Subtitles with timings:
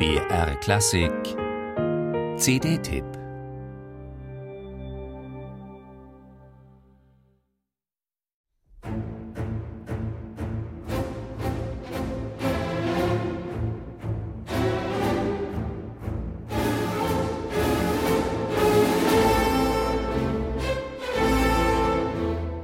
[0.00, 1.12] BR Klassik.
[2.38, 3.04] CD-Tipp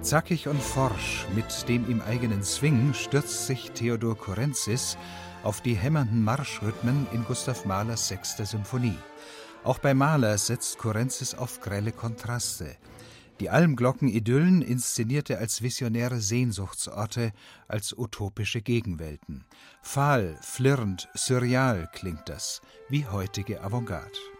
[0.00, 4.96] Zackig und forsch, mit dem ihm eigenen Swing, stürzt sich Theodor Kurenzis
[5.46, 8.98] auf die hämmernden Marschrhythmen in Gustav Mahlers sechster Symphonie.
[9.62, 12.76] Auch bei Mahler setzt Kurenzis auf grelle Kontraste.
[13.38, 17.32] Die Almglocken-Idyllen inszeniert er als visionäre Sehnsuchtsorte,
[17.68, 19.44] als utopische Gegenwelten.
[19.82, 24.35] Fahl, flirrend, surreal klingt das, wie heutige Avantgarde.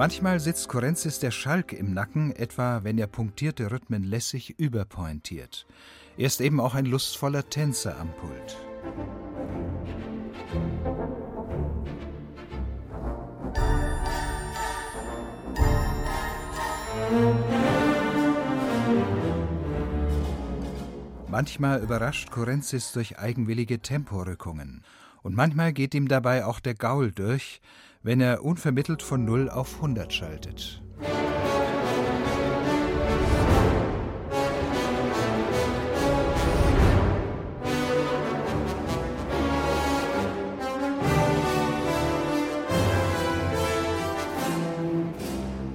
[0.00, 5.66] Manchmal sitzt Kurenzis der Schalk im Nacken, etwa wenn er punktierte Rhythmen lässig überpointiert.
[6.16, 8.56] Er ist eben auch ein lustvoller Tänzer am Pult.
[21.40, 24.84] Manchmal überrascht Kurenzis durch eigenwillige Temporückungen.
[25.22, 27.62] Und manchmal geht ihm dabei auch der Gaul durch,
[28.02, 30.82] wenn er unvermittelt von 0 auf 100 schaltet.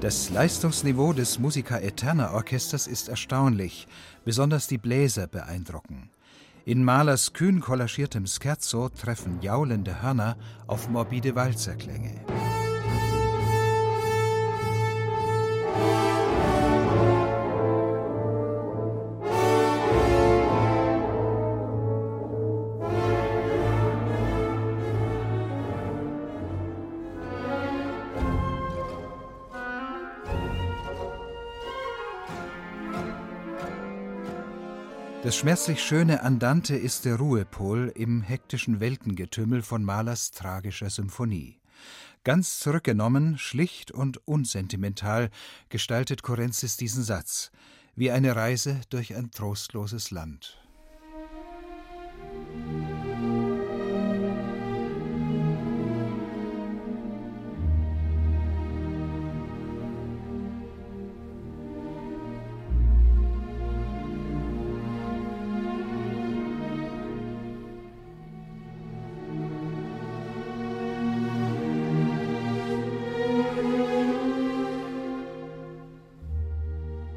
[0.06, 3.88] Das Leistungsniveau des Musica Eterna Orchesters ist erstaunlich,
[4.24, 6.12] besonders die Bläser beeindrucken.
[6.64, 12.24] In Mahlers kühn kollagiertem Scherzo treffen jaulende Hörner auf morbide Walzerklänge.
[35.26, 41.58] Das schmerzlich schöne Andante ist der Ruhepol im hektischen Weltengetümmel von Mahlers tragischer Symphonie.
[42.24, 45.32] Ganz zurückgenommen, schlicht und unsentimental
[45.70, 47.50] gestaltet Korenzis diesen Satz,
[47.96, 50.64] wie eine Reise durch ein trostloses Land.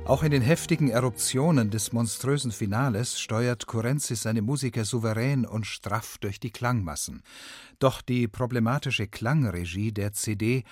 [0.08, 6.16] Auch in den heftigen Eruptionen des monströsen Finales steuert Kurenzis seine Musiker souverän und straff
[6.16, 7.22] durch die Klangmassen.
[7.78, 10.64] Doch die problematische Klangregie der CD,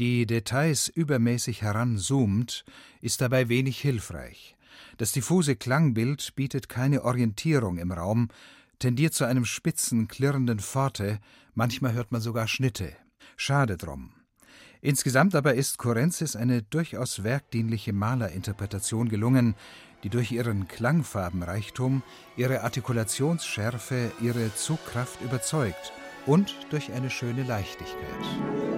[0.00, 2.64] die Details übermäßig heranzoomt,
[3.00, 4.56] ist dabei wenig hilfreich.
[4.98, 8.26] Das diffuse Klangbild bietet keine Orientierung im Raum,
[8.80, 11.20] tendiert zu einem spitzen, klirrenden Forte,
[11.54, 12.92] manchmal hört man sogar Schnitte.
[13.36, 14.14] Schade drum.
[14.82, 19.54] Insgesamt aber ist Kurenzis eine durchaus werkdienliche Malerinterpretation gelungen,
[20.02, 22.02] die durch ihren Klangfarbenreichtum,
[22.36, 25.92] ihre Artikulationsschärfe, ihre Zugkraft überzeugt
[26.26, 28.69] und durch eine schöne Leichtigkeit.